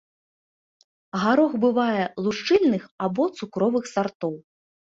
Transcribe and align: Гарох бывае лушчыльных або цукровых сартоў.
Гарох 1.25 1.53
бывае 1.67 2.03
лушчыльных 2.29 2.83
або 3.09 3.23
цукровых 3.41 3.85
сартоў. 3.95 4.33